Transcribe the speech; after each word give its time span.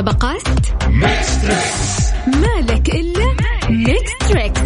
المسابقات 0.00 0.42
مالك 2.26 2.88
إلا 2.88 3.34
Mix 3.70 4.12
Trix. 4.28 4.60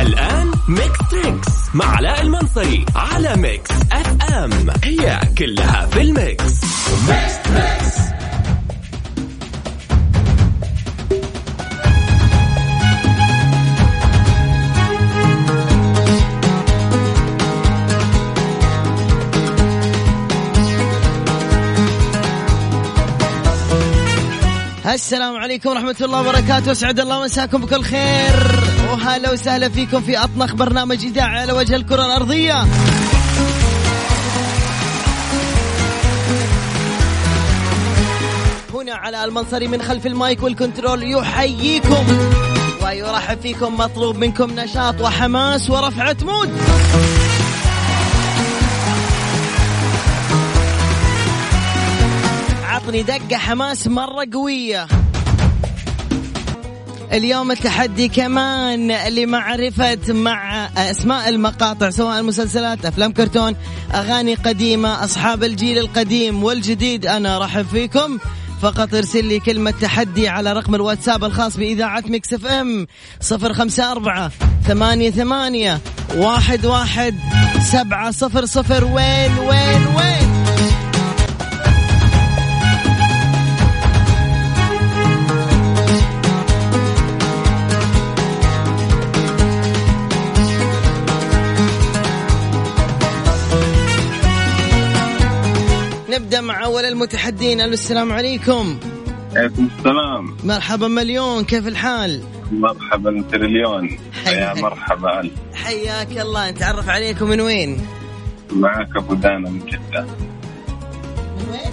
الآن 0.00 0.50
Mix 0.68 0.98
Trix 1.10 1.48
مع 1.74 1.96
علاء 1.96 2.22
المنصري 2.22 2.84
على 2.96 3.36
Mix 3.36 3.70
FM. 3.92 4.50
هي 4.84 5.20
كلها 5.38 5.86
في 5.86 6.00
ال 6.00 6.09
mix. 6.09 6.44
Mix 7.08 7.39
السلام 25.10 25.36
عليكم 25.36 25.70
ورحمة 25.70 25.96
الله 26.00 26.20
وبركاته. 26.20 26.72
أسعد 26.72 27.00
الله 27.00 27.24
مساكم 27.24 27.60
بكل 27.60 27.82
خير. 27.82 28.64
وهلا 28.92 29.32
وسهلا 29.32 29.68
فيكم 29.68 30.00
في 30.00 30.18
أطنخ 30.18 30.54
برنامج 30.54 31.04
إذاعة 31.04 31.40
على 31.40 31.52
وجه 31.52 31.76
الكرة 31.76 32.06
الأرضية. 32.06 32.62
هنا 38.74 38.94
علاء 38.94 39.24
المنصري 39.24 39.68
من 39.68 39.82
خلف 39.82 40.06
المايك 40.06 40.42
وال 40.42 40.57
control 40.57 41.10
يحييكم 41.12 42.06
ويرحب 42.84 43.40
فيكم 43.40 43.76
مطلوب 43.76 44.16
منكم 44.16 44.50
نشاط 44.50 45.00
وحماس 45.00 45.70
ورفعة 45.70 46.16
mood 46.22 46.50
عطني 52.64 53.02
دقة 53.02 53.36
حماس 53.36 53.88
مرة 53.88 54.26
قوية. 54.32 54.86
اليوم 57.12 57.50
التحدي 57.50 58.08
كمان 58.08 58.92
لمعرفة 58.92 60.12
مع 60.12 60.66
أسماء 60.76 61.28
المقاطع 61.28 61.90
سواء 61.90 62.22
مسلسلات 62.22 62.84
أفلام 62.84 63.12
كرتون 63.12 63.56
أغاني 63.94 64.34
قديمة 64.34 65.04
أصحاب 65.04 65.44
الجيل 65.44 65.78
القديم 65.78 66.44
والجديد. 66.44 67.06
أنا 67.06 67.38
أرحب 67.38 67.66
فيكم. 67.66 68.18
فقط 68.62 68.94
ارسل 68.94 69.24
لي 69.24 69.40
كلمة 69.40 69.70
تحدي 69.70 70.28
على 70.28 70.52
رقم 70.52 70.74
الواتساب 70.74 71.24
الخاص 71.24 71.56
بإذاعة 71.56 72.04
Mix 72.06 72.32
FM 72.32 72.86
صفر 73.20 73.54
خمسة 73.54 73.92
أربعة 73.92 74.30
ثمانية 74.66 75.10
ثمانية 75.10 75.78
واحد 76.16 76.66
واحد 76.66 77.14
سبعة 77.72 78.10
صفر 78.10 78.46
صفر. 78.46 78.84
وين 78.84 79.38
وين 79.38 79.86
وين؟ 79.96 80.29
مع 96.40 96.64
أول 96.64 96.84
المتحدين. 96.84 97.60
ألو 97.60 97.72
السلام 97.72 98.12
عليكم. 98.12 98.78
عليكم 99.36 99.68
السلام. 99.78 100.36
مرحبا 100.44 100.88
مليون 100.88 101.44
كيف 101.44 101.68
الحال؟ 101.68 102.22
مرحبا 102.52 103.24
تريليون 103.32 103.98
يا. 104.26 104.54
مرحبا. 104.54 105.20
ألف 105.20 105.32
حياك 105.54 106.18
الله. 106.20 106.50
نتعرف 106.50 106.88
عليكم 106.88 107.28
من 107.28 107.40
وين؟ 107.40 107.86
معك 108.52 108.96
أبو 108.96 109.14
دانا 109.14 109.50
من 109.50 109.58
جدة. 109.58 110.06
من 111.38 111.48
وين؟ 111.50 111.72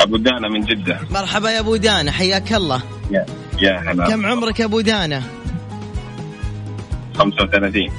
أبو 0.00 0.16
دانا 0.16 0.48
من 0.48 0.60
جدة. 0.60 1.00
مرحبا 1.10 1.50
يا 1.50 1.60
أبو 1.60 1.76
دانا 1.76 2.12
حياك 2.12 2.52
الله. 2.52 2.82
يا 3.10 3.26
يا 3.62 3.78
هلا. 3.78 4.08
كم 4.08 4.26
عمرك 4.26 4.60
يا 4.60 4.64
أبو 4.64 4.80
دانا؟ 4.80 5.22
35 7.14 7.90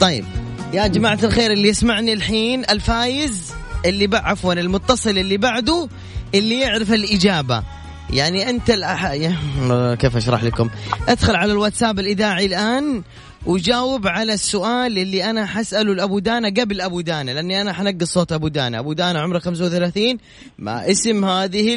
طيب 0.00 0.24
يا 0.72 0.86
جماعة 0.86 1.18
الخير 1.22 1.50
اللي 1.50 1.68
يسمعني 1.68 2.12
الحين 2.12 2.64
الفايز؟ 2.70 3.54
اللي 3.84 4.06
بع... 4.06 4.18
عفوا 4.18 4.52
المتصل 4.52 5.18
اللي 5.18 5.36
بعده 5.36 5.88
اللي 6.34 6.60
يعرف 6.60 6.92
الإجابة. 6.92 7.62
يعني 8.10 8.50
أنت 8.50 8.70
الأح... 8.70 9.12
كيف 10.00 10.16
أشرح 10.16 10.44
لكم؟ 10.44 10.70
أدخل 11.08 11.36
على 11.36 11.52
الواتساب 11.52 11.98
الإذاعي 11.98 12.46
الآن 12.46 13.02
وجاوب 13.46 14.06
على 14.06 14.32
السؤال 14.32 14.98
اللي 14.98 15.30
أنا 15.30 15.46
حسأله 15.46 15.94
لأبو 15.94 16.18
دانا 16.18 16.48
قبل 16.48 16.80
أبو 16.80 17.00
دانا 17.00 17.30
لأني 17.30 17.60
أنا 17.60 17.72
حنقص 17.72 18.12
صوت 18.12 18.32
أبو 18.32 18.48
دانا. 18.48 18.78
أبو 18.78 18.92
دانا 18.92 19.20
عمره 19.20 19.38
35 19.38 20.18
ما 20.58 20.90
اسم 20.90 21.24
هذه 21.24 21.76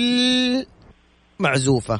المعزوفة 1.39 1.99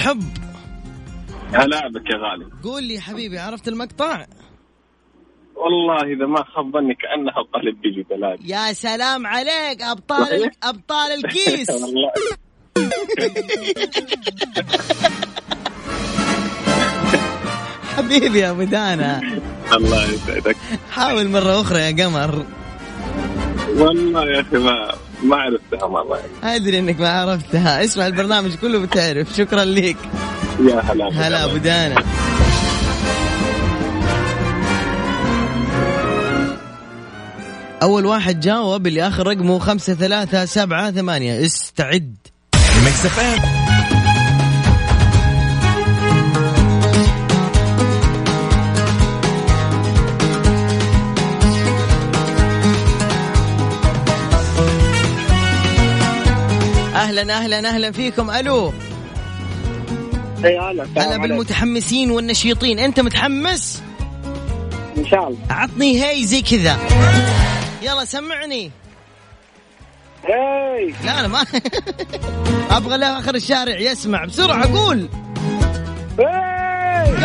الحب. 0.00 0.22
هلا 1.52 1.88
بك 1.88 2.10
يا 2.10 2.16
غالي. 2.16 2.46
قول 2.64 2.84
لي 2.84 3.00
حبيبي 3.00 3.38
عرفت 3.38 3.68
المقطع؟ 3.68 4.26
والله 5.56 6.02
إذا 6.02 6.26
ما 6.26 6.44
خاب 6.44 6.72
ظني 6.72 6.94
كأنها 6.94 7.42
قلب 7.54 7.80
بيجي 7.80 8.06
ثلاثة 8.08 8.42
يا 8.44 8.72
سلام 8.72 9.26
عليك 9.26 9.82
أبطال. 9.82 10.50
أبطال 10.62 11.12
الكيس. 11.12 11.70
والله. 11.82 12.12
حبيبي 17.96 18.38
يا 18.38 18.50
أبو 18.50 18.62
دانا. 18.62 19.20
الله 19.72 20.04
يسعدك. 20.04 20.56
حاول 20.90 21.28
مرة 21.28 21.60
أخرى 21.60 21.78
يا 21.78 22.04
قمر. 22.04 22.44
والله 23.68 24.30
يا 24.30 24.40
أخي 24.40 24.58
ما 24.58 24.94
ما 25.22 25.36
عرفتها 25.36 26.04
يعني. 26.16 26.56
أدري 26.56 26.78
إنك 26.78 27.00
ما 27.00 27.08
عرفتها. 27.08 27.84
اسمع 27.84 28.06
البرنامج 28.06 28.54
كله 28.54 28.78
بتعرف. 28.78 29.36
شكرا 29.36 29.64
لك 29.64 29.96
يا 30.60 30.80
هلا. 30.80 31.08
هلا 31.12 31.44
أبو 31.44 31.56
دانا. 31.56 32.04
أول 37.82 38.06
واحد 38.06 38.40
جاوب 38.40 38.86
اللي 38.86 39.08
آخر 39.08 39.26
رقمه 39.26 39.58
خمسة 39.58 39.94
ثلاثة 39.94 40.44
سبعة 40.44 40.90
ثمانية. 40.90 41.46
استعد. 41.46 42.16
Mix 42.84 43.06
FM 43.06 43.69
أهلا 57.10 57.38
أهلا 57.38 57.68
أهلا 57.68 57.92
فيكم. 57.92 58.30
ألو. 58.30 58.72
اي 60.44 60.58
هلا 60.58 61.16
بالمتحمسين 61.16 62.10
والنشيطين. 62.10 62.78
أنت 62.78 63.00
متحمس؟ 63.00 63.82
إن 64.98 65.06
شاء 65.06 65.28
الله. 65.28 65.38
عطني 65.50 66.04
هي 66.04 66.24
زي 66.24 66.42
كذا. 66.42 66.78
يلا 67.82 68.04
سمعني. 68.04 68.70
هاي. 70.24 70.94
لا 71.04 71.20
أنا 71.20 71.28
ما 71.28 71.44
أبغى 72.76 72.98
لآخر 72.98 73.34
الشارع 73.34 73.78
يسمع. 73.78 74.24
بسرعة 74.24 74.72
قول. 74.78 75.08
هاي. 76.18 77.16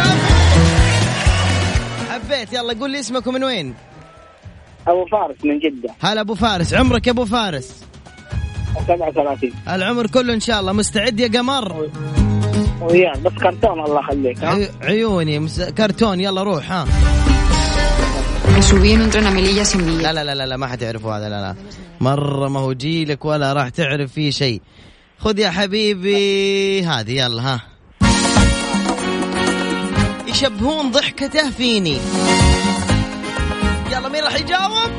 حبيت. 2.09 2.53
يلا 2.53 2.73
قول 2.79 2.91
لي 2.91 2.99
اسمك 2.99 3.27
ومن 3.27 3.43
وين؟ 3.43 3.75
أبو 4.87 5.05
فارس 5.05 5.35
من 5.43 5.59
جدة. 5.59 5.89
هلا 6.01 6.21
أبو 6.21 6.35
فارس. 6.35 6.73
عمرك 6.73 7.07
يا 7.07 7.11
أبو 7.11 7.25
فارس. 7.25 7.85
37 8.87 9.51
العمر 9.69 10.07
كله 10.07 10.33
إن 10.33 10.39
شاء 10.39 10.59
الله. 10.59 10.71
مستعد 10.71 11.19
يا 11.19 11.27
قمر؟ 11.27 11.89
وياك 12.81 13.19
بس 13.19 13.31
كرتون 13.31 13.79
الله 13.85 13.99
يخليك 13.99 14.69
عيوني 14.81 15.39
مس... 15.39 15.61
كرتون 15.61 16.19
يلا 16.19 16.43
روح 16.43 16.71
ها؟ 16.71 16.85
Melilla 19.35 19.65
sin 19.65 19.81
لا 20.01 20.13
لا 20.13 20.35
لا, 20.35 20.45
لا 20.45 20.57
ما 20.57 20.67
حتعرفوا 20.67 21.17
هذا 21.17 21.29
لا 21.29 21.41
لا. 21.41 21.55
مرة 22.01 22.47
ما 22.49 22.59
هو 22.59 22.73
جيلك 22.73 23.25
ولا 23.25 23.53
راح 23.53 23.69
تعرف 23.69 24.11
فيه 24.11 24.29
شيء. 24.29 24.61
خذ 25.19 25.39
يا 25.39 25.49
حبيبي 25.49 26.83
هذه 26.83 27.11
يلا 27.11 27.41
ها؟ 27.41 27.61
يشبهون 30.27 30.91
ضحكته 30.91 31.51
فيني. 31.51 31.97
يلا 33.91 34.09
مين 34.09 34.23
راح 34.23 34.35
يجاوب؟ 34.35 34.91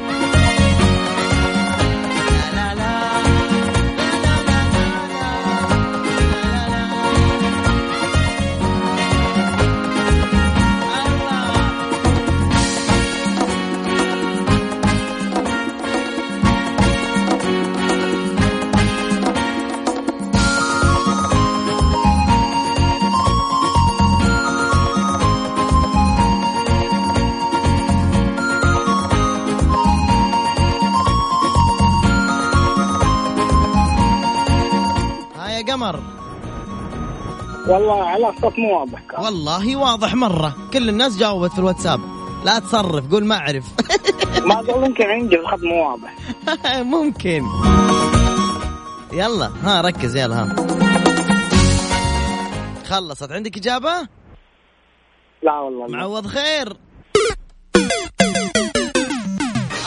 والله 37.68 38.04
على 38.04 38.28
الصوت 38.28 38.58
مو 38.58 38.78
واضح. 38.80 39.00
كان. 39.10 39.24
والله 39.24 39.76
واضح 39.76 40.14
مرة. 40.14 40.56
كل 40.72 40.88
الناس 40.88 41.16
جاوبت 41.18 41.52
في 41.52 41.58
الواتساب. 41.58 42.00
لا 42.44 42.58
تصرف 42.58 43.10
قول 43.12 43.24
ما 43.24 43.34
أعرف. 43.36 43.64
ما 44.44 44.54
أقول 44.60 44.84
يمكن 44.84 45.04
عندي 45.04 45.36
الخط 45.36 45.58
مو 45.62 45.90
واضح. 45.90 46.14
ممكن. 46.96 47.42
يلا 49.12 49.50
ها 49.64 49.80
ركز 49.80 50.16
يلا 50.16 50.36
ها. 50.42 50.56
خلصت. 52.84 53.32
عندك 53.32 53.56
إجابة؟ 53.56 54.08
لا 55.42 55.52
والله. 55.58 55.86
معوض 55.86 56.26
خير. 56.26 56.76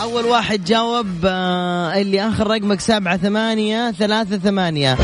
أول 0.02 0.26
واحد 0.26 0.64
جاوب 0.64 1.08
آه، 1.26 2.02
اللي 2.02 2.28
آخر 2.28 2.48
رقمك 2.48 2.80
سبعة 2.80 3.18
ثمانية 3.18 3.92
ثلاثة 3.92 4.38
ثمانية. 4.38 4.98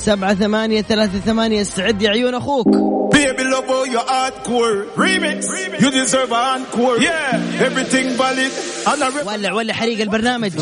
سبعة 0.00 0.34
ثمانية 0.34 0.82
ثلاثة 0.82 1.18
ثمانية 1.18 1.60
استعد 1.60 2.02
يا 2.02 2.10
عيون 2.10 2.34
أخوك. 2.34 2.68
Baby 3.14 3.44
love 3.54 3.66
how 3.66 3.84
you 3.84 3.98
hardcore. 3.98 4.78
Remix. 4.96 5.40
You 5.82 5.90
deserve 5.90 6.32
an 6.32 6.60
encore. 6.60 6.98
Yeah, 6.98 7.66
everything 7.66 8.06
valid. 8.16 8.52
And 8.86 9.26
ولع 9.26 9.52
ولع 9.52 9.74
حريق 9.74 10.00
البرنامج. 10.00 10.52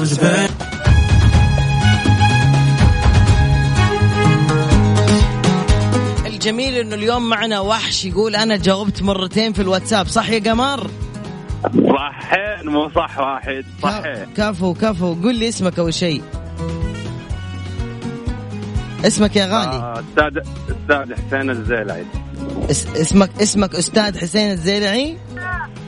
الجميل 6.27 6.75
إنه 6.75 6.95
اليوم 6.95 7.29
معنا 7.29 7.61
وحش 7.61 8.05
يقول 8.05 8.37
أنا 8.37 8.57
جاوبت 8.57 9.03
مرتين 9.03 9.53
في 9.53 9.63
الواتساب 9.63 10.07
صح 10.07 10.31
يا 10.31 10.39
قمر؟ 10.39 10.91
صحين 11.65 12.69
مو 12.69 12.91
صح 12.91 13.19
واحد 13.19 13.65
صحيح. 13.83 14.25
كفو 14.37 14.75
كفو. 14.75 15.15
قول 15.15 15.35
لي 15.35 15.49
اسمك 15.49 15.79
أول 15.79 15.95
شيء. 15.95 16.23
اسمك 19.07 19.37
يا 19.37 19.47
غالي؟ 19.47 19.77
آه، 19.77 20.05
أستاذ 20.11 20.43
أستاذ 20.71 21.15
حسين 21.15 21.51
الزيلعي. 21.51 22.05
اس 22.71 22.87
اسمك 22.87 23.31
اسمك 23.43 23.75
أستاذ 23.75 24.19
حسين 24.19 24.51
الزيلعي؟ 24.51 25.19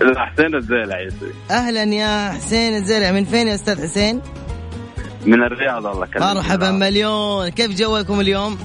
لا 0.00 0.26
حسين 0.26 0.54
الزيلعي 0.54 1.08
أهلا 1.50 1.82
يا 1.82 2.30
حسين 2.32 2.76
الزيلعي. 2.76 3.12
من 3.12 3.24
فين 3.24 3.48
يا 3.48 3.54
أستاذ 3.54 3.82
حسين؟ 3.82 4.20
من 5.26 5.42
الرياض 5.42 5.86
الله 5.86 6.06
يكرمك. 6.06 6.36
مرحبا 6.36 6.70
مليون. 6.70 7.48
كيف 7.48 7.70
جوكم 7.78 8.20
اليوم؟ 8.20 8.58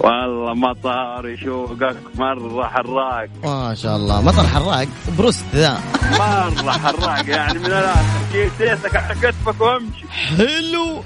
والله 0.00 0.54
مطر 0.54 1.28
يشوقك 1.28 1.96
مرة 2.14 2.64
حراق. 2.66 3.28
ما 3.44 3.74
شاء 3.74 3.96
الله. 3.96 4.22
مطر 4.22 4.46
حراق؟ 4.46 4.88
بروست 5.18 5.44
ذا. 5.54 5.80
مرة 6.10 6.70
حراق 6.72 7.28
يعني 7.28 7.58
من 7.58 7.66
الآخر. 7.66 8.50
سيتك 8.58 8.96
على 8.96 9.14
كتفك 9.14 9.60
وامشي. 9.60 10.06
حلو. 10.08 11.02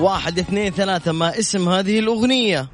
واحد 0.00 0.38
اثنين 0.38 0.70
ثلاثة 0.70 1.12
ما 1.12 1.38
اسم 1.38 1.68
هذه 1.68 1.98
الأغنية. 1.98 2.66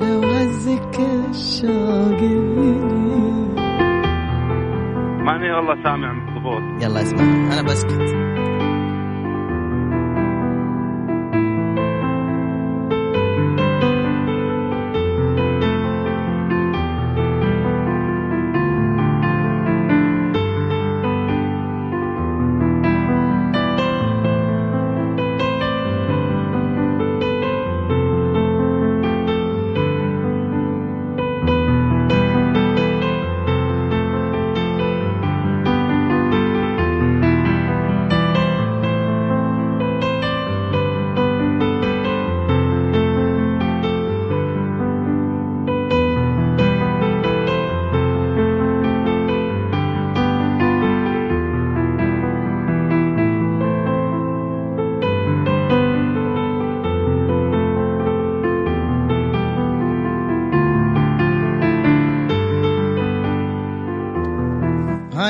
لو 0.00 0.20
هزك 0.28 1.00
الشوق 1.30 2.20
ماني 5.24 5.52
والله 5.52 5.82
سامع 5.84 6.12
مضبوط 6.12 6.82
يلا 6.82 7.02
اسمع 7.02 7.22
أنا 7.52 7.62
بسكت. 7.62 8.39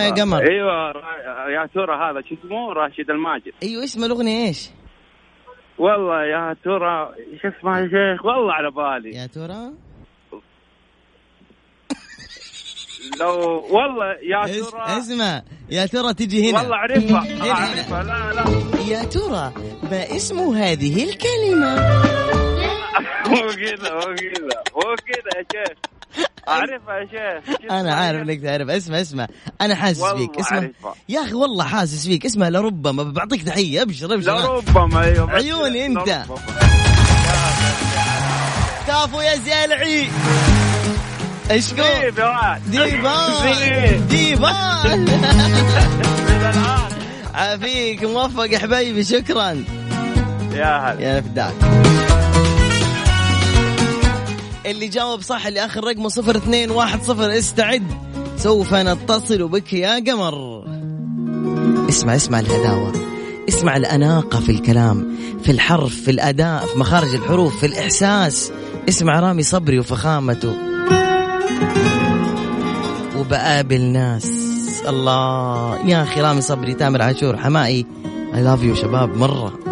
ها 0.00 0.04
يا 0.04 0.10
قمر. 0.10 0.42
أيوه 0.42 0.92
يا 1.50 1.66
ترى 1.74 1.94
هذا 1.96 2.20
شو 2.28 2.34
اسمه؟ 2.34 2.72
راشد 2.72 3.10
الماجد. 3.10 3.52
أيوه 3.62 3.84
اسم 3.84 4.04
الأغنية 4.04 4.46
إيش؟ 4.46 4.70
والله 5.78 6.24
يا 6.24 6.56
ترى 6.64 7.14
شو 7.42 7.48
اسمه 7.48 7.78
يا 7.78 7.84
شيخ؟ 7.86 8.24
والله 8.26 8.52
على 8.52 8.70
بالي. 8.70 9.16
يا 9.16 9.26
ترى 9.26 9.72
لو 13.20 13.64
والله 13.70 14.06
يا 14.22 14.46
ترى 14.46 14.98
اسمع 14.98 15.42
يا 15.70 15.86
ترى 15.86 16.14
تجي 16.14 16.50
هنا. 16.50 16.58
والله 16.60 16.76
اعرفها. 16.76 17.18
اعرفها 17.50 18.02
لا 18.02 18.32
لا. 18.32 18.80
يا 18.88 19.04
ترى 19.04 19.52
ما 19.90 20.16
اسم 20.16 20.38
هذه 20.38 21.04
الكلمة؟ 21.04 21.74
مو 23.28 23.36
كذا 23.36 23.94
مو 23.94 24.14
كذا 24.14 24.62
مو 24.74 24.94
كذا 25.06 25.30
يا 25.36 25.44
شيخ. 25.52 25.99
اعرفها 26.48 26.94
يا 26.94 27.40
شيخ. 27.42 27.70
أنا 27.70 27.94
عارف 27.94 28.22
إنك 28.22 28.40
تعرف. 28.42 28.68
اسمع 28.70 29.00
اسمع. 29.00 29.26
أنا 29.60 29.74
حاسس 29.74 30.04
فيك. 30.04 30.38
اسمع. 30.38 30.68
يا 31.08 31.20
أخي 31.22 31.34
والله 31.34 31.64
حاسس 31.64 32.06
فيك. 32.06 32.26
اسمع 32.26 32.48
لربما 32.48 33.02
بعطيك 33.02 33.42
تحية. 33.42 33.82
أبشر 33.82 34.14
أبشر. 34.14 34.38
لربما 34.38 35.02
أيوه 35.04 35.30
عيوني 35.30 35.86
أنت. 35.86 36.08
لربما. 36.08 36.26
كفو 38.88 39.20
يا 39.20 39.34
زلعي 39.36 40.08
واد 41.50 42.62
ديبان 42.70 43.32
ديب. 43.42 44.08
ديبان 44.08 45.08
الآن. 46.40 46.90
عافيك 47.34 48.04
موفق 48.04 48.52
يا 48.52 48.58
حبايبي. 48.58 49.04
شكرا. 49.04 49.64
يا 50.52 50.92
هلا. 50.92 51.00
يا 51.00 51.20
فداك. 51.20 51.54
اللي 54.66 54.88
جاوب 54.88 55.20
صح 55.22 55.46
اللي 55.46 55.64
اخر 55.64 55.84
رقمه 55.84 56.08
صفر 56.08 56.36
اثنين 56.36 56.70
واحد 56.70 57.02
صفر. 57.02 57.38
استعد. 57.38 57.86
سوف 58.36 58.74
نتصل 58.74 59.48
بك 59.48 59.72
يا 59.72 60.04
قمر. 60.10 60.64
اسمع 61.88 62.16
اسمع 62.16 62.40
الهداوة. 62.40 62.92
اسمع 63.48 63.76
الأناقة 63.76 64.40
في 64.40 64.52
الكلام 64.52 65.16
في 65.42 65.52
الحرف 65.52 65.94
في 65.94 66.10
الأداء 66.10 66.66
في 66.66 66.78
مخارج 66.78 67.14
الحروف 67.14 67.60
في 67.60 67.66
الإحساس. 67.66 68.52
اسمع 68.88 69.20
رامي 69.20 69.42
صبري 69.42 69.78
وفخامته. 69.78 70.54
وبقابل 73.18 73.80
ناس. 73.80 74.30
الله 74.88 75.78
يا 75.86 76.02
أخي 76.02 76.20
رامي 76.20 76.40
صبري 76.40 76.74
تامر 76.74 77.02
عاشور 77.02 77.36
حمائي 77.36 77.86
I 78.32 78.36
love 78.36 78.62
you 78.62 78.80
شباب 78.80 79.16
مرة. 79.16 79.69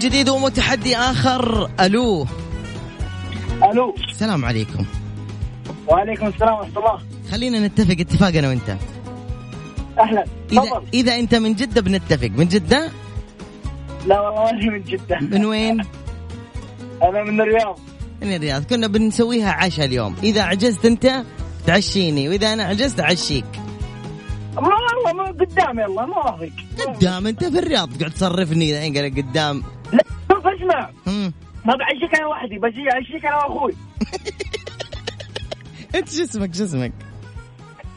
جديد 0.00 0.28
ومتحدي 0.28 0.96
آخر. 0.96 1.70
ألو. 1.80 2.26
ألو. 3.62 3.94
السلام 4.08 4.44
عليكم. 4.44 4.84
وعليكم 5.88 6.26
السلام 6.26 6.54
ورحمة 6.54 6.78
الله. 6.78 6.98
خلينا 7.30 7.66
نتفق 7.66 7.96
اتفاق 8.00 8.34
أنا 8.36 8.48
وأنت. 8.48 8.76
أهلا. 9.98 10.24
اذا 10.52 10.82
إذا 10.94 11.18
أنت 11.18 11.34
من 11.34 11.54
جدة 11.54 11.80
بنتفق. 11.80 12.30
من 12.36 12.48
جدة؟ 12.48 12.90
لا 14.06 14.20
والله 14.20 14.44
ماني 14.44 14.70
من 14.70 14.82
جدة. 14.82 15.18
من 15.20 15.44
وين؟ 15.44 15.80
أنا 17.08 17.24
من 17.24 17.40
الرياض. 17.40 17.78
من 18.22 18.34
الرياض. 18.34 18.64
كنا 18.64 18.86
بنسويها 18.86 19.52
عشاء 19.52 19.86
اليوم. 19.86 20.16
إذا 20.22 20.42
عجزت 20.42 20.84
أنت 20.84 21.24
تعشيني. 21.66 22.28
وإذا 22.28 22.52
أنا 22.52 22.64
عجزت 22.64 23.00
أعشيك. 23.00 23.44
ما 24.54 24.62
والله 24.62 25.12
ما 25.12 25.24
قدام 25.24 25.78
يلا 25.78 26.06
ما 26.06 26.16
راضيك 26.16 26.52
قدام. 26.88 27.26
أنت 27.26 27.44
في 27.44 27.58
الرياض. 27.58 27.98
قاعد 27.98 28.10
تصرفني 28.10 28.88
الحين 28.88 29.14
قدام. 29.14 29.62
اسمع. 30.60 30.90
ما 31.64 31.74
بعشيك 31.76 32.14
أنا 32.16 32.26
وحدي 32.26 32.58
بجي 32.58 32.92
اعشيك 32.92 33.26
أنا 33.26 33.36
واخوي 33.36 33.72
انت 35.94 36.08
شو 36.08 36.22
اسمك 36.22 36.54
شو 36.54 36.64
اسمك؟ 36.64 36.92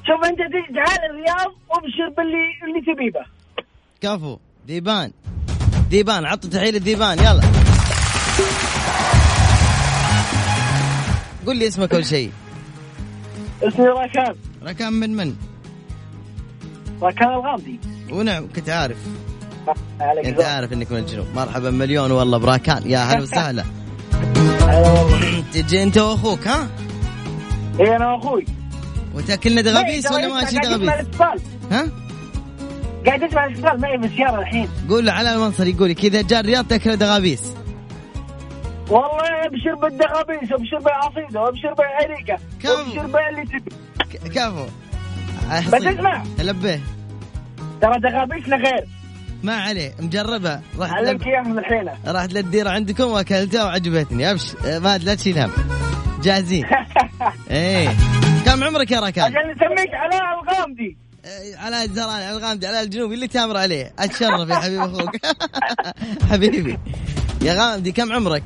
شوف 0.08 0.26
انت 0.26 0.38
تعال 0.76 1.00
الرياض 1.10 1.52
وابشر 1.70 2.10
باللي 2.18 2.46
اللي 2.64 2.82
تبيه 2.82 3.12
به 3.12 3.26
كفو 4.02 4.38
ديبان. 4.68 5.12
ديبان 5.90 6.26
عطوا 6.26 6.50
تحية 6.50 6.72
للديبان 6.72 7.20
يلا. 7.20 7.42
قول 11.46 11.58
لي 11.58 11.68
اسمك 11.68 11.94
أول 11.94 12.06
شيء. 12.06 12.32
اسمي 13.64 13.86
راكان 13.88 14.36
ركان 14.64 14.94
من 14.94 15.16
من؟ 15.16 15.36
راكان 17.02 17.30
الغامدي. 17.30 17.80
ونعم 18.12 18.48
كنت 18.56 18.70
عارف. 18.70 18.98
أنت 20.26 20.42
عارف 20.42 20.74
إنك 20.74 20.92
من 20.92 20.98
الجنوب. 20.98 21.28
مرحبا 21.36 21.72
مليون 21.72 22.12
والله 22.12 22.38
براكان. 22.38 22.90
يا 22.90 23.00
هلا 23.00 23.22
وسهلا. 23.22 23.64
تجي 25.54 25.84
أنت 25.84 25.98
وأخوك 25.98 26.48
ها؟ 26.48 26.68
اي 27.80 27.96
أنا 27.96 28.14
وأخوي. 28.14 28.46
وتاكلنا 29.16 29.62
دغابيس 29.62 30.12
ولا 30.12 30.28
ماشي 30.28 30.56
دغابيس؟ 30.56 30.90
ها؟ 31.72 31.88
قاعد 33.06 33.24
اسمع 33.24 33.46
الاتصال 33.46 33.82
معي 33.82 33.98
بالسياره 33.98 34.40
الحين. 34.40 34.70
قول 34.90 35.06
له 35.06 35.12
علاء 35.12 35.34
المنصري 35.34 35.68
يقول 35.68 35.90
لك 35.90 36.04
اذا 36.06 36.22
جاء 36.22 36.40
الرياض 36.40 36.68
تاكل 36.68 36.96
دغابيس. 36.98 37.54
والله 38.90 39.46
أبشر 39.46 39.76
بالدغابيس 39.82 40.52
وابشر 40.52 40.80
بالعصيدة 40.80 41.42
وابشر 41.42 41.74
بالعريقة 41.74 42.40
كم؟ 42.64 42.70
وابشر 42.70 43.08
باللي 43.08 43.46
تبي. 43.46 43.72
كفو. 44.30 44.66
بس 45.68 45.74
اسمع. 45.74 46.24
لبيه 46.40 46.80
ترى 47.82 48.00
دغابيسنا 48.00 48.56
غير. 48.56 48.86
ما 49.44 49.56
عليه 49.56 49.94
مجربة. 50.00 50.60
رحت 50.80 50.94
علمك. 50.94 51.28
إياها 51.28 51.42
من 51.42 51.60
الحين 51.60 51.90
رحت 52.08 52.34
للديرة 52.34 52.70
عندكم 52.70 53.04
وأكلتها 53.04 53.64
وعجبتني. 53.64 54.32
أبش 54.32 54.56
ما 54.66 54.98
لا 54.98 55.16
تشيل 55.16 55.40
هم. 55.40 55.52
جاهزين. 56.24 56.66
إيه. 57.52 57.90
كم 58.46 58.64
عمرك 58.64 58.92
يا 58.92 59.00
ركان؟ 59.00 59.24
عشان 59.24 59.52
نسميك 59.52 59.90
علاء 59.94 60.22
الغامدي. 60.44 60.98
إيه، 61.26 61.58
على 61.58 61.84
الزران 61.84 62.10
على 62.10 62.32
الغامدي 62.32 62.68
على 62.68 62.82
الجنوبي 62.82 63.16
اللي 63.16 63.28
تامر 63.28 63.58
عليه. 63.58 63.94
أتشرف 64.00 64.50
يا 64.50 64.56
حبيب 64.56 64.80
أخوك. 64.82 65.16
حبيبي. 66.32 66.78
يا 67.42 67.54
غامدي 67.54 67.92
كم 67.92 68.14
عمرك؟ 68.14 68.44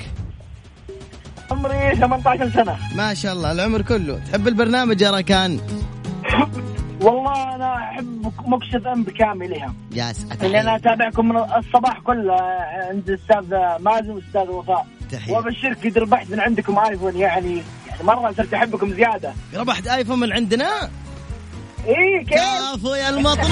عمري 1.52 1.96
18 1.96 2.50
سنة. 2.50 2.78
ما 2.96 3.14
شاء 3.14 3.34
الله 3.34 3.52
العمر 3.52 3.82
كله. 3.82 4.20
تحب 4.32 4.48
البرنامج 4.48 5.02
يا 5.02 5.12
ركان 5.12 5.60
والله 7.02 7.56
أنا 7.56 7.76
أحب 7.76 8.32
مكشف 8.46 8.88
أم 8.88 9.04
بكاملها. 9.04 9.74
يا 9.92 10.14
سعد 10.14 10.44
اللي 10.44 10.62
أنا 10.62 10.76
أتابعكم 10.76 11.30
من 11.30 11.38
الصباح 11.38 12.00
كله 12.00 12.36
عند 12.90 13.10
الاستاذ 13.10 13.56
مازن 13.80 14.10
والاستاذ 14.12 14.50
وفاء. 14.50 14.88
تحية. 15.12 15.34
وأبشرك 15.34 15.88
قد 15.88 15.98
ربحت 15.98 16.30
من 16.30 16.40
عندكم 16.40 16.80
آيفون 16.80 17.18
يعني 17.18 17.64
يعني 17.88 18.04
مرة 18.04 18.34
صرت 18.38 18.54
أحبكم 18.54 18.94
زيادة. 18.94 19.34
ربحت 19.56 19.88
آيفون 19.88 20.20
من 20.20 20.34
عندنا؟ 20.34 20.90
اي 21.88 22.26
كيف؟ 22.28 22.40
كفو 22.40 22.94
يا 22.94 23.10
المطلوب. 23.10 23.48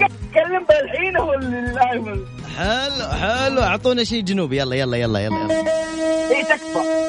اتكلم 0.00 0.66
بالحين 0.68 1.16
هو 1.16 1.34
الآيفون. 1.34 2.26
حلو 2.56 3.08
حلو. 3.08 3.62
أعطونا 3.62 4.04
شيء 4.04 4.22
جنوبي. 4.22 4.58
يلا 4.58 4.76
يلا 4.76 4.96
يلا 4.96 5.18
يلا, 5.18 5.40
يلا. 5.40 5.60
اي 6.30 6.42
تكفى. 6.42 7.07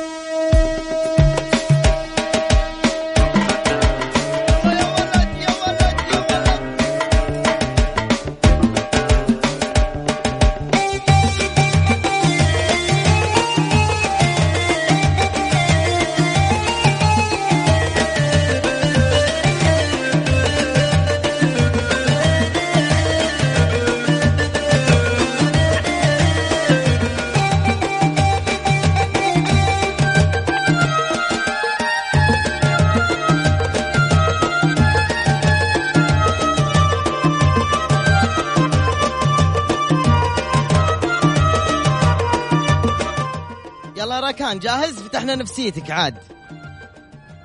ركان 44.30 44.60
جاهز؟ 44.60 45.00
فتحنا 45.02 45.36
نفسيتك 45.36 45.92
عاد. 45.92 46.18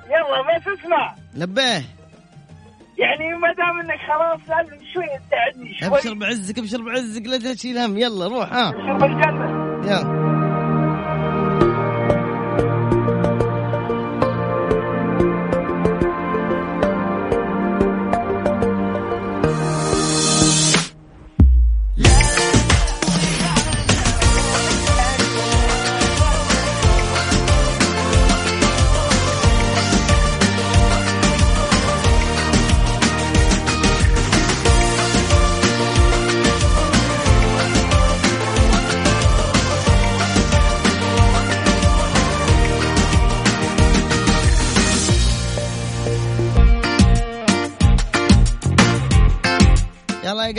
يلا 0.09 0.57
بس 0.57 0.79
اسمع 0.79 1.15
لبيه. 1.33 1.83
يعني 2.97 3.33
ما 3.41 3.53
دام 3.53 3.79
إنك 3.79 3.99
خلاص 4.07 4.39
لازم 4.49 4.85
شوي 4.93 5.03
تساعدني 5.27 5.87
ابشر 5.95 6.03
شوي 6.03 6.15
بعزك 6.15 6.59
ابشر 6.59 6.81
بعزك 6.81 7.21
لا 7.25 7.53
تشيل 7.53 7.77
هم. 7.77 7.97
يلا 7.97 8.27
روح 8.27 8.53
ها. 8.53 8.71
شوف 8.71 9.03
الجنه 9.03 9.45
يلا. 9.85 10.24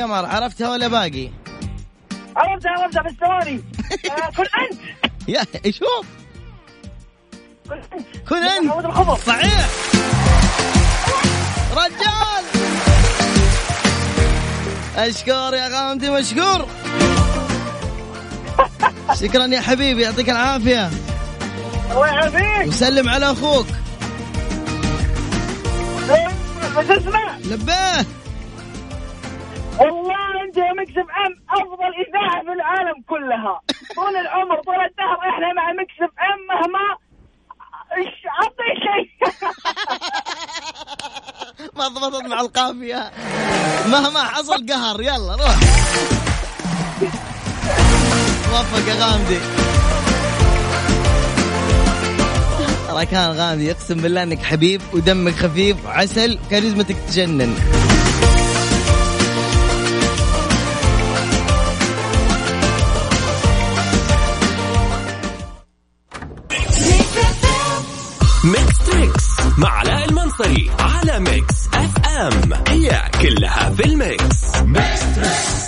قمر 0.01 0.27
عرفتها 0.27 0.71
ولا 0.71 0.89
باقي؟ 0.89 1.31
عرفتها 2.37 2.71
عرفتها 2.71 3.03
بس 3.03 3.13
ثواني 3.21 3.61
آه، 4.11 4.31
كن 4.37 4.45
أنت. 4.61 4.81
يا 5.29 5.47
هو؟ 5.83 6.05
كن 8.29 8.37
أنت. 8.37 8.73
كن 8.73 8.85
أنت. 8.87 9.21
صحيح. 9.27 9.69
رجال. 11.73 12.45
أشكر 14.97 15.55
يا 15.55 15.69
غامدي 15.69 16.11
مشكور. 16.11 16.67
شكرا 19.21 19.47
يا 19.47 19.61
حبيبي 19.61 20.03
يعطيك 20.03 20.31
العافية. 20.31 20.91
الله 21.91 22.07
يعافيك 22.07 22.69
وسلم 22.69 23.09
على 23.09 23.33
أخوك. 23.33 23.67
بس 26.77 26.91
اسمع. 26.91 27.37
لبيه 27.45 28.07
والله 29.81 30.43
انت 30.45 30.57
يا 30.57 30.73
Mix 30.73 31.07
FM 31.27 31.33
أفضل 31.51 31.93
إذاعة 32.05 32.41
في 32.45 32.53
العالم 32.53 33.03
كلها. 33.09 33.61
طول 33.97 34.17
العمر 34.17 34.63
طول 34.63 34.75
الدهر 34.75 35.19
إحنا 35.31 35.53
مع 35.57 35.73
Mix 35.73 36.13
FM 36.29 36.39
مهما 36.49 36.87
أعطي 38.41 38.71
شيء. 38.87 39.09
ما 41.79 41.89
ضبطت 41.89 42.25
مع 42.25 42.41
القافية. 42.41 43.11
مهما 43.87 44.25
حصل 44.25 44.67
قهر 44.67 45.01
يلا 45.01 45.37
روح. 45.37 45.57
وفق 48.53 48.89
يا 48.89 48.95
غامدي 48.95 49.39
راكان 52.91 53.31
غامدي 53.31 53.71
اقسم 53.71 53.95
بالله 53.95 54.23
إنك 54.23 54.43
حبيب 54.43 54.83
ودمك 54.93 55.35
خفيف 55.35 55.87
وعسل 55.87 56.39
كاريزمتك 56.51 56.97
تجنن. 57.09 57.86
Mix 68.47 68.79
Trix 68.87 69.27
مع 69.59 69.69
علاء 69.69 70.09
المنصري 70.09 70.71
على 70.79 71.21
Mix 71.21 71.55
FM 71.75 72.51
هي 72.69 73.03
كلها 73.23 73.71
في 73.71 73.85
ال 73.85 73.99
mix. 73.99 74.57
Mix 74.63 75.01
Trix 75.17 75.66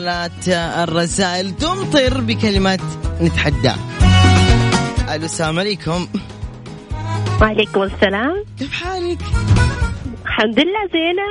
زالت 0.00 0.48
الرسائل. 0.48 1.56
تمطر 1.56 2.20
بكلمة 2.20 2.78
نتحدى. 3.20 3.72
ألو 5.14 5.24
السلام 5.24 5.58
عليكم. 5.58 6.08
وعليكم 7.40 7.82
السلام. 7.82 8.44
كيف 8.58 8.72
حالك؟ 8.72 9.18
الحمد 10.24 10.58
لله 10.58 10.86
زينة. 10.92 11.28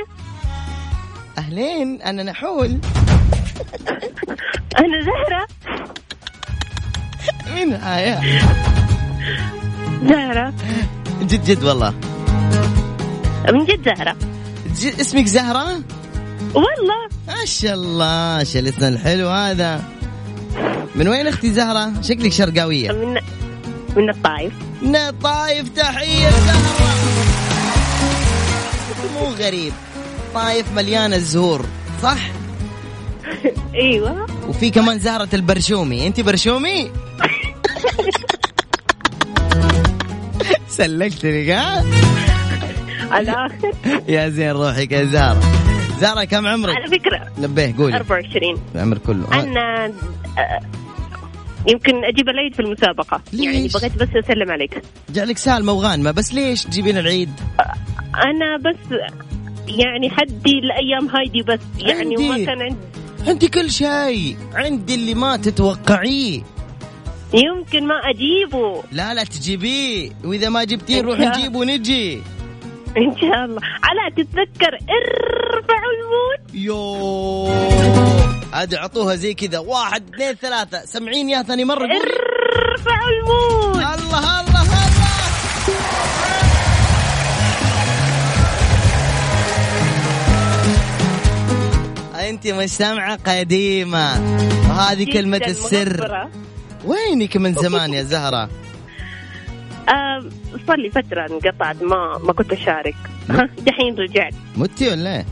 أهلين 1.38 2.02
أنا 2.02 2.24
نحول. 2.24 2.70
أنا 4.80 4.98
زهرة. 5.02 5.48
مين 7.54 7.74
آية؟ 7.74 8.22
زهرة. 10.04 10.54
جد 11.22 11.44
جد 11.44 11.64
والله. 11.64 11.94
من 13.54 13.66
جد 13.66 13.86
زهرة. 13.86 14.16
اسمك 15.02 15.26
زهرة؟ 15.26 15.82
والله. 16.54 17.10
ما 17.28 17.46
شاء 17.46 17.74
الله 17.74 18.44
شلتنا 18.44 18.88
الحلو 18.88 19.28
هذا. 19.30 19.84
من 20.96 21.08
وين 21.08 21.28
أختي 21.28 21.52
زهرة؟ 21.52 22.02
شكلك 22.02 22.32
شرقاوية. 22.32 22.92
من 22.92 23.18
من 23.96 24.10
الطائف. 24.10 24.54
من 24.82 24.96
الطايف 24.96 25.70
تحية 25.70 26.30
زهرة. 26.30 26.86
مو 29.14 29.26
غريب. 29.26 29.74
طايف 30.34 30.74
مليانة 30.76 31.18
زهور 31.18 31.66
صح؟ 32.04 32.18
إيوه. 33.82 34.26
وفي 34.48 34.70
كمان 34.70 35.00
زهرة 35.00 35.30
البرشومي. 35.34 36.08
أنت 36.08 36.20
برشومي؟ 36.20 36.92
سلكتني 40.70 41.54
ها؟ 41.54 41.86
على 43.12 43.32
آخر. 43.32 43.74
يا 44.08 44.30
زين 44.30 44.52
روحك 44.52 44.92
يا 44.92 45.06
زهرة. 45.06 45.69
زهرة 46.00 46.24
كم 46.24 46.48
عمرك؟ 46.48 46.76
على 46.76 46.88
فكرة 46.88 47.28
نبيه 47.38 47.76
قولي. 47.78 47.96
24 47.98 48.58
العمر 48.76 48.98
كله. 48.98 49.26
آه، 49.34 49.44
أنا 49.44 49.86
آه، 49.86 50.60
يمكن 51.68 52.06
أجيب 52.06 52.30
العيد 52.30 52.54
في 52.54 52.60
المسابقة. 52.62 53.22
يعني 53.34 53.62
ليش؟ 53.62 53.74
بغيت 53.74 53.96
بس 53.98 54.08
أسلم 54.26 54.52
عليك. 54.52 54.82
جعلك 55.10 55.38
سالمة 55.38 55.72
وغانمة 55.74 56.12
بس 56.12 56.34
ليش 56.34 56.64
تجيبين 56.64 56.98
العيد؟ 56.98 57.30
أنا 58.16 58.58
بس 58.58 58.98
يعني 59.68 60.10
حدي 60.10 60.60
الأيام 60.60 61.08
هايدي 61.10 61.42
بس 61.42 61.60
يعني 61.80 62.00
عندي. 62.00 62.16
وما 62.30 62.46
كان 62.46 62.62
عندي. 62.62 62.76
عندي 63.28 63.48
كل 63.48 63.72
شيء. 63.72 64.38
عندي 64.54 64.96
اللي 64.96 65.14
ما 65.14 65.38
تتوقعيه. 65.38 66.42
يمكن 67.34 67.88
ما 67.88 67.96
أجيبه. 67.96 68.84
لا 68.92 69.14
لا 69.14 69.24
تجيبيه. 69.24 70.10
وإذا 70.24 70.50
ما 70.50 70.64
جبتيه 70.64 71.02
نروح 71.02 71.20
شاء- 71.20 71.38
نجيب 71.40 71.56
ونجي. 71.56 72.22
إن 73.08 73.18
شاء 73.22 73.46
الله. 73.46 73.62
علاء 73.84 74.10
تتذكر 74.10 74.74
ارفعوا 74.74 75.92
الموت؟ 76.00 76.54
يو. 76.54 77.50
عاد 78.54 78.74
اعطوها 78.74 79.16
زي 79.16 79.34
كذا. 79.34 79.60
واحد 79.60 80.14
اثنين 80.14 80.34
ثلاثة. 80.34 80.86
سمعين 80.86 81.30
يا 81.30 81.44
ثاني 81.44 81.66
مرة. 81.66 81.80
قولي. 81.80 81.94
ارفعوا 82.72 83.10
الموت. 83.10 83.76
الله 83.76 84.42
الله 84.42 84.62
الله. 84.62 84.90
أنت 92.30 92.48
مستمعة 92.48 93.20
قديمة. 93.40 94.14
وهذه 94.70 95.04
جداً 95.04 95.14
كلمة 95.14 95.42
السر. 95.48 96.28
وينك 96.86 97.38
من 97.38 97.54
زمان 97.54 97.94
يا 97.94 98.04
زهرة؟ 98.04 98.38
آه 98.44 98.69
صار 100.68 100.78
لي 100.78 100.90
فترة 100.90 101.26
انقطعت 101.32 101.84
ما 101.84 102.18
ما 102.24 102.34
كنت 102.34 102.52
أشارك. 102.54 102.96
دحين 103.68 103.96
رجعت. 103.96 104.34
متي 104.58 104.88
ولا؟ 104.90 105.18
لا؟ 105.18 105.26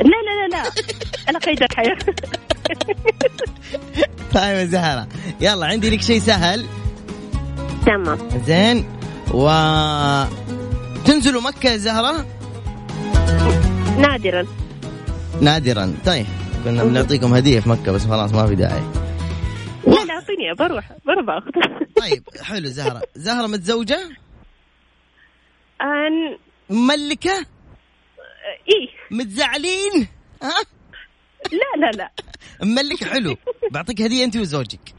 لا 0.00 0.46
لا 0.48 0.56
لا 0.56 0.62
على 1.28 1.38
قيد 1.38 1.62
الحياة 1.62 1.96
طيب 4.34 4.56
يا 4.56 4.64
زهرة. 4.64 5.06
يلا 5.40 5.66
عندي 5.66 5.90
لك 5.90 6.00
شيء 6.02 6.18
سهل. 6.18 6.66
تمام. 7.86 8.18
زين. 8.46 8.84
و 9.34 9.48
تنزلوا 11.04 11.42
مكة 11.42 11.70
يا 11.70 11.76
زهرة؟ 11.76 12.26
نادرا. 13.98 14.46
نادرا. 15.40 15.94
طيب 16.06 16.26
كنا 16.64 16.84
بنعطيكم 16.84 17.34
هدية 17.34 17.60
في 17.60 17.68
مكة 17.68 17.92
بس 17.92 18.06
خلاص 18.06 18.32
ما 18.32 18.46
في 18.46 18.54
داعي. 18.54 18.82
لا 20.12 20.18
اعطيني 20.18 20.54
بروح 20.54 20.92
بروح 21.06 21.24
باخذ. 21.24 21.50
طيب 22.02 22.22
حلو 22.42 22.68
زهرة. 22.68 23.02
زهرة 23.14 23.46
متزوجة؟ 23.46 24.10
أن... 25.82 26.38
مملكة؟ 26.70 27.46
إيه 28.68 28.88
متزعلين؟ 29.10 30.08
ها؟ 30.42 30.52
لا 31.52 31.86
لا 31.86 31.90
لا. 31.96 32.10
مملكة 32.62 33.06
حلو. 33.06 33.36
بعطيك 33.70 34.02
هدية 34.02 34.24
أنت 34.24 34.36
وزوجك. 34.36 34.94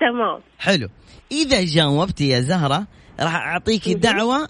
تمام. 0.00 0.40
حلو. 0.58 0.88
إذا 1.32 1.64
جاوبتي 1.64 2.28
يا 2.28 2.40
زهرة 2.40 2.86
راح 3.20 3.34
أعطيكي 3.34 3.94
دعوة 3.94 4.48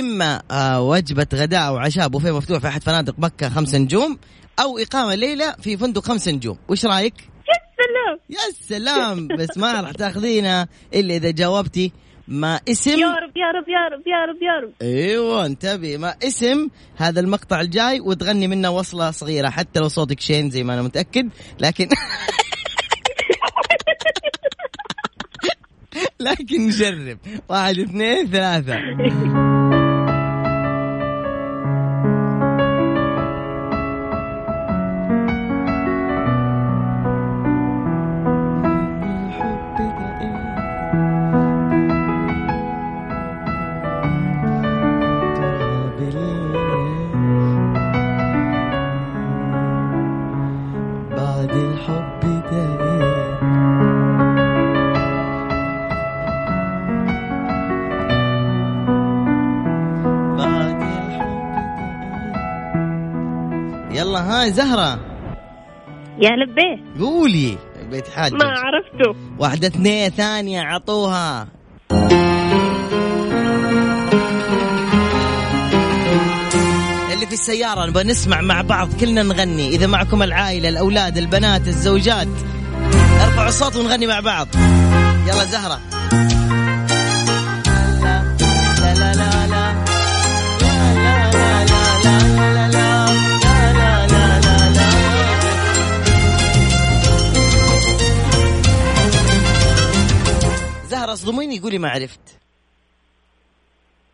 إما 0.00 0.42
آه 0.50 0.82
وجبة 0.82 1.26
غداء 1.34 1.68
أو 1.68 1.76
عشاء 1.76 2.08
بوفيه 2.08 2.36
مفتوح 2.36 2.58
في 2.58 2.68
أحد 2.68 2.82
فنادق 2.82 3.14
مكة 3.18 3.48
خمس 3.48 3.74
نجوم 3.74 4.18
أو 4.60 4.78
إقامة 4.78 5.14
ليلة 5.14 5.52
في 5.52 5.76
فندق 5.76 6.02
خمس 6.04 6.28
نجوم. 6.28 6.58
وش 6.68 6.86
رأيك؟ 6.86 7.29
يا 7.80 7.86
سلام. 7.86 8.18
يا 8.30 8.52
سلام 8.78 9.28
بس 9.28 9.58
ما 9.58 9.80
راح 9.80 9.92
تاخذينها 9.92 10.68
إلا 10.94 11.16
إذا 11.16 11.30
جاوبتي 11.30 11.92
ما 12.28 12.60
اسم. 12.68 12.90
يا 12.90 13.06
رب 13.06 13.36
يا 13.36 13.50
رب 13.50 13.68
يا 13.68 13.88
رب 13.92 14.06
يا 14.06 14.24
رب 14.26 14.42
يا 14.42 14.60
رب. 14.66 14.72
إيوه 14.82 15.46
انتبهي. 15.46 15.98
ما 15.98 16.14
اسم 16.22 16.68
هذا 16.96 17.20
المقطع 17.20 17.60
الجاي 17.60 18.00
وتغني 18.00 18.48
منه 18.48 18.70
وصلة 18.70 19.10
صغيرة 19.10 19.48
حتى 19.48 19.80
لو 19.80 19.88
صوتك 19.88 20.20
شين 20.20 20.50
زي 20.50 20.64
ما 20.64 20.74
أنا 20.74 20.82
متأكد 20.82 21.28
لكن 21.60 21.88
لكن 26.20 26.66
نجرب 26.66 27.18
واحد 27.48 27.78
اثنين 27.78 28.30
ثلاثة. 28.30 28.74
زهرة. 64.50 65.00
يا 66.18 66.30
لبيه 66.30 67.04
قولي. 67.04 67.58
بيت 67.90 68.08
حاج 68.08 68.32
ما 68.32 68.44
عرفته. 68.44 69.20
واحدة 69.38 69.68
اثنين 69.68 70.10
ثانية 70.10 70.60
عطوها 70.60 71.48
اللي 77.12 77.26
في 77.26 77.32
السيارة 77.32 77.86
نبغى 77.86 78.04
نسمع 78.04 78.40
مع 78.40 78.62
بعض 78.62 78.88
كلنا 79.00 79.22
نغني. 79.22 79.68
إذا 79.68 79.86
معكم 79.86 80.22
العائلة 80.22 80.68
الأولاد 80.68 81.18
البنات 81.18 81.68
الزوجات. 81.68 82.28
أرفعوا 83.20 83.48
الصوت 83.48 83.76
ونغني 83.76 84.06
مع 84.06 84.20
بعض. 84.20 84.48
يلا 85.26 85.44
زهرة. 85.44 85.80
تصدميني 101.70 101.78
قولي 101.78 101.78
ما 101.78 101.88
عرفت. 101.88 102.20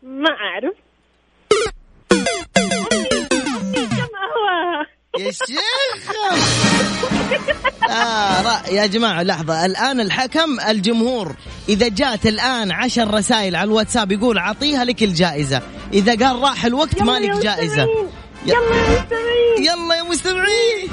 ما 0.03 0.29
أهواها 4.15 4.85
يا 5.19 5.31
شيخ! 5.31 6.11
آه 7.89 8.67
يا 8.69 8.85
جماعة 8.85 9.23
لحظة. 9.23 9.65
الآن 9.65 9.99
الحكم 10.01 10.59
الجمهور؟ 10.69 11.35
إذا 11.69 11.87
جات 11.87 12.25
الآن 12.25 12.71
عشر 12.71 13.13
رسائل 13.13 13.55
على 13.55 13.67
الواتساب 13.67 14.11
يقول 14.11 14.37
أعطيها 14.37 14.85
لك 14.85 15.03
الجائزة. 15.03 15.61
إذا 15.93 16.25
قال 16.25 16.39
راح 16.39 16.65
الوقت 16.65 17.01
ما 17.01 17.19
لك 17.19 17.43
جائزة. 17.43 18.09
يلا 18.45 18.55
يا 18.55 19.01
مستمعين. 19.01 19.65
يلا 19.65 19.95
يا 19.95 20.03
مستمعين. 20.03 20.89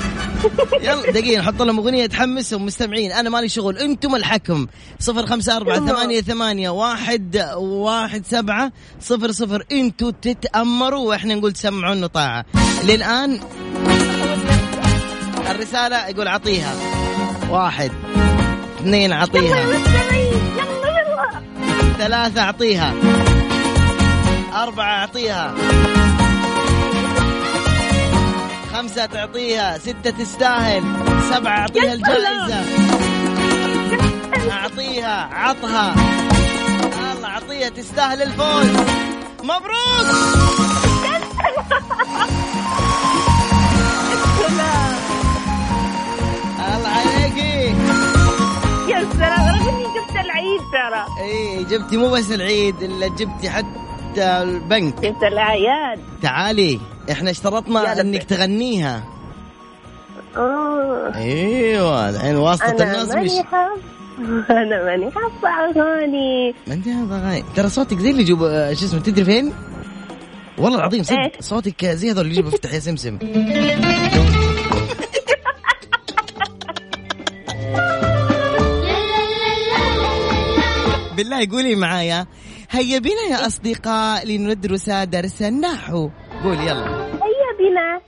يلا 0.87 1.11
دقيقة 1.13 1.41
نحط 1.41 1.63
لهم 1.63 1.79
أغنية 1.79 2.07
تحمسهم 2.07 2.67
مستمعين. 2.67 3.13
أنا 3.13 3.31
مالي 3.31 3.49
شغل 3.49 3.79
أنتم 3.79 4.15
الحكم. 4.15 4.67
صفر 4.99 5.27
خمسة 5.27 5.57
أربعة 5.57 5.87
ثمانية 5.87 6.21
ثمانية 6.21 6.71
واحد 6.71 7.53
واحد 7.57 8.27
سبعة 8.27 8.73
صفر 9.01 9.33
صفر. 9.33 9.65
أنتوا 9.73 10.11
تتأمروا 10.23 11.09
وإحنا 11.09 11.35
نقول 11.35 11.53
تسمعوا 11.53 12.07
طاعة. 12.07 12.45
للآن 12.85 13.41
الرسالة 15.51 16.09
يقول 16.09 16.29
أعطيها 16.29 16.75
واحد 17.51 17.93
اثنين 18.81 19.13
أعطيها 19.13 19.67
مستمعين 19.67 20.33
يلا 20.57 20.89
يلا. 20.89 21.43
ثلاثة 21.99 22.41
أعطيها 22.43 22.95
أربعة 24.55 25.01
أعطيها 25.01 25.55
خمسة 28.75 29.07
تعطيها 29.07 29.79
ستة 29.79 30.11
تستاهل 30.11 30.83
سبعة 31.31 31.59
أعطيها 31.59 31.93
الجائزة. 31.93 32.65
أعطيها 34.53 35.29
عطها. 35.33 35.95
الله 37.13 37.29
أعطيها 37.29 37.69
تستاهل 37.69 38.23
الفوز. 38.23 38.67
مبروك! 39.43 40.07
الله 46.59 46.89
عليكي. 46.89 47.75
يا 48.89 49.07
سلام 49.13 49.49
رغم 49.49 49.69
إني 49.69 49.85
جبت 49.85 50.17
العيد 50.25 50.61
ترى. 50.73 51.07
إي 51.25 51.65
جبتي 51.65 51.97
مو 51.97 52.11
بس 52.11 52.31
العيد 52.31 52.83
إلا 52.83 53.09
جبتي 53.09 53.51
حتى 53.51 54.25
البنك. 54.43 55.01
جبت 55.01 55.23
الأعياد. 55.23 56.01
تعالي. 56.23 56.81
إحنا 57.11 57.31
اشترطنا 57.31 58.01
انك. 58.01 58.23
تغنيها. 58.23 59.05
آه. 60.37 61.13
أيوه 61.15 62.11
الحين 62.11 62.37
واسطة 62.37 62.71
الناس 62.71 63.09
مش 63.15 63.31
أنا 64.51 64.85
ماني 64.85 65.11
حافظة 65.11 65.49
أغاني. 65.49 66.55
ما 66.67 66.75
انت 66.75 66.89
هذا 66.89 67.29
غاي 67.29 67.45
ترى 67.57 67.69
صوتك 67.69 67.99
زي 67.99 68.11
اللي 68.11 68.23
يجيب 68.23 68.43
آه، 68.43 68.73
شو 68.75 68.85
اسمه 68.85 69.01
تدري 69.01 69.25
فين؟ 69.25 69.53
والله 70.59 70.79
العظيم 70.79 71.03
صدق 71.03 71.19
إيش؟ 71.19 71.33
صوتك 71.41 71.87
زي 71.87 72.11
هذول 72.11 72.21
اللي 72.21 72.33
يجيبوا 72.33 72.51
افتح 72.51 72.75
يا 72.75 72.79
سمسم. 72.79 73.19
بالله 81.17 81.49
قولي 81.53 81.75
معايا. 81.75 82.27
هيا 82.71 82.99
بنا 82.99 83.23
يا 83.31 83.47
أصدقاء 83.47 84.27
لندرس 84.27 84.91
درس 84.91 85.43
النحو 85.43 86.11
قول 86.45 86.55
يلا. 86.61 86.87
هيا 87.25 87.51
بنا. 87.59 88.01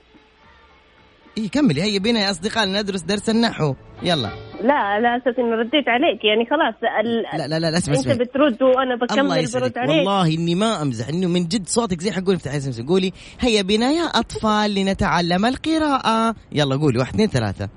إي 1.37 1.47
كملي. 1.47 1.81
هيا 1.81 1.99
بنا 1.99 2.19
يا 2.19 2.31
أصدقاء 2.31 2.65
لندرس 2.65 3.01
درس 3.01 3.29
النحو. 3.29 3.75
يلا. 4.03 4.29
لا 4.63 4.73
على 4.73 5.17
أساس 5.17 5.39
اني 5.39 5.51
رديت 5.51 5.87
عليك. 5.87 6.23
يعني 6.23 6.45
خلاص 6.49 6.75
ال... 7.01 7.23
لا 7.39 7.47
لا 7.47 7.59
لا, 7.59 7.71
لا 7.71 7.77
اسمع 7.77 7.95
أنت 7.95 8.07
اسمع. 8.07 8.23
بترد 8.23 8.63
وأنا 8.63 8.95
بكمل 8.95 9.47
برد 9.53 9.77
عليك. 9.77 9.89
والله 9.97 10.27
إني 10.35 10.55
ما 10.55 10.81
أمزح 10.81 11.07
إنه 11.09 11.27
من 11.27 11.47
جد 11.47 11.67
صوتك 11.67 12.01
زي 12.01 12.11
حقول 12.11 12.35
افتح 12.35 12.53
يا 12.53 12.59
سمسم 12.59 12.85
قولي 12.87 13.13
هيا 13.39 13.61
بنا 13.61 13.91
يا 13.91 14.03
أطفال 14.03 14.73
لنتعلم 14.73 15.45
القراءة. 15.45 16.35
يلا 16.51 16.75
قولي 16.75 16.99
واحد 16.99 17.13
اثنين 17.13 17.27
ثلاثة. 17.27 17.69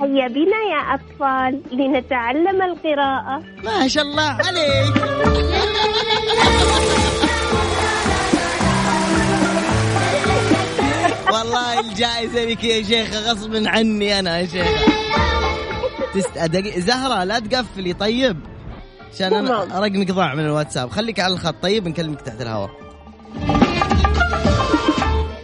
هيا 0.00 0.28
بنا 0.28 0.60
يا 0.72 0.94
أطفال 0.94 1.62
لنتعلم 1.72 2.62
القراءة. 2.62 3.42
ما 3.64 3.88
شاء 3.88 4.04
الله 4.04 4.38
عليك. 4.46 4.94
والله 11.38 11.80
الجائزة 11.80 12.44
لك 12.44 12.64
يا 12.64 12.82
شيخة 12.82 13.30
غصب 13.30 13.66
عني 13.66 14.18
أنا 14.18 14.38
يا 14.38 14.46
شيخة 14.46 14.92
تست... 16.14 16.78
زهرة 16.78 17.24
لا 17.24 17.38
تقفلي 17.38 17.92
طيب. 17.92 18.36
عشان 19.14 19.34
أنا. 19.34 19.80
رقمك 19.80 20.10
ضاع 20.10 20.34
من 20.34 20.44
الواتساب. 20.44 20.90
خليك 20.90 21.20
على 21.20 21.34
الخط 21.34 21.54
طيب 21.62 21.88
نكلمك 21.88 22.20
تحت 22.20 22.42
الهواء. 22.42 22.70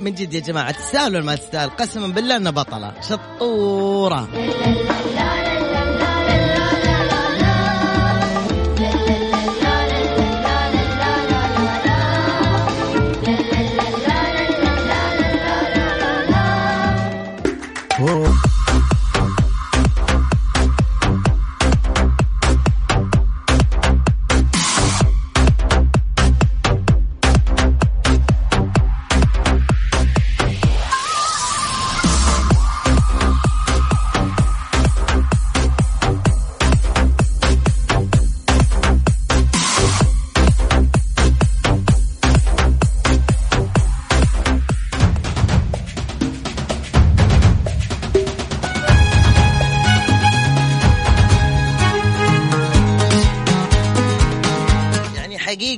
من 0.00 0.14
جد 0.14 0.34
يا 0.34 0.40
جماعة 0.40 0.70
تستاهل 0.70 1.16
ولا 1.16 1.24
ما 1.24 1.34
تستاهل. 1.34 1.70
قسما 1.70 2.06
بالله 2.06 2.36
أنها 2.36 2.52
بطلة. 2.52 2.92
شطورة. 3.08 4.28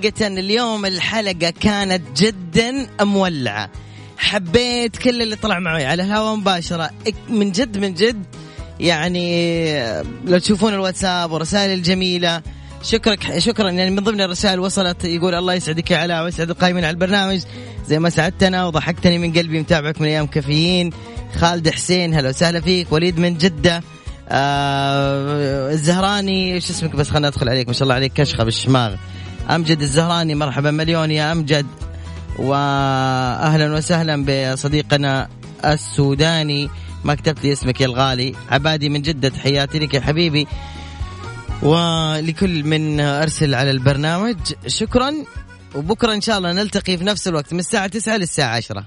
حقيقة 0.05 0.27
اليوم 0.27 0.87
الحلقة 0.87 1.51
كانت 1.61 2.03
جدا 2.17 2.87
مولعة. 3.01 3.71
حبيت 4.19 4.97
كل 4.97 5.23
اللي 5.23 5.37
طلع 5.37 5.59
معي 5.59 5.87
على 5.87 6.03
الهواء 6.03 6.37
مباشرة. 6.37 6.90
من 7.29 7.53
جد 7.53 7.79
من 7.79 7.95
جد 7.95 8.25
يعني 8.81 9.77
لو 10.25 10.38
تشوفون 10.38 10.75
الواتساب 10.75 11.31
والرسائل 11.33 11.71
الجميلة 11.71 12.43
شكرك 12.83 13.38
شكرا. 13.38 13.71
يعني 13.71 13.90
من 13.90 14.05
ضمن 14.05 14.21
الرسائل 14.21 14.61
وصلت 14.61 15.05
يقول 15.05 15.35
الله 15.35 15.55
يسعدك 15.55 15.90
يا 15.90 15.99
علاء 15.99 16.25
ويسعد 16.25 16.51
القائمين 16.51 16.85
على 16.85 16.95
البرنامج. 16.95 17.40
زي 17.88 17.99
ما 17.99 18.11
سعدتنا 18.11 18.67
وضحكتني 18.67 19.19
من 19.19 19.33
قلبي 19.33 19.61
متابعك 19.61 20.01
من 20.01 20.07
أيام 20.07 20.27
كافيين. 20.27 20.90
خالد 21.37 21.69
حسين 21.69 22.14
هلا 22.14 22.29
وسهلا 22.29 22.61
فيك. 22.61 22.93
وليد 22.93 23.19
من 23.19 23.38
جدة. 23.38 23.83
آه 24.29 25.73
الزهراني 25.73 26.61
شو 26.61 26.73
اسمك 26.73 26.97
بس؟ 26.97 27.11
خلنا 27.11 27.29
ندخل 27.29 27.49
عليك. 27.49 27.67
ما 27.67 27.73
شاء 27.73 27.83
الله 27.83 27.95
عليك 27.95 28.12
كشخة 28.12 28.45
بالشماغ. 28.45 28.95
أمجد 29.50 29.83
الزهراني 29.83 30.35
مرحبا 30.35 30.70
مليون 30.70 31.11
يا 31.11 31.33
أمجد. 31.33 31.66
واهلا 32.38 33.74
وسهلا 33.74 34.24
بصديقنا 34.24 35.28
السوداني. 35.64 36.70
ما 37.04 37.14
كتبت 37.14 37.44
لي 37.44 37.52
اسمك 37.52 37.80
يا 37.80 37.87
الغالي. 37.87 38.35
عبادي 38.50 38.88
من 38.88 39.02
جدة 39.02 39.28
تحياتي 39.28 39.78
لك 39.78 39.94
يا 39.94 40.00
حبيبي. 40.00 40.46
ولكل 41.62 42.64
من 42.64 43.00
أرسل 43.00 43.54
على 43.54 43.70
البرنامج 43.70 44.37
شكرا. 44.66 45.14
وبكرة 45.74 46.14
إن 46.14 46.20
شاء 46.20 46.38
الله 46.38 46.52
نلتقي 46.52 46.98
في 46.98 47.04
نفس 47.04 47.28
الوقت 47.28 47.52
من 47.52 47.59
الساعة 47.59 47.87
9 47.87 48.16
للساعة 48.16 48.57
10 48.57 48.85